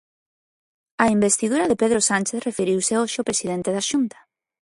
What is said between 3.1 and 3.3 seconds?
o